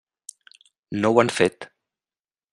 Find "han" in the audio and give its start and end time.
1.25-1.31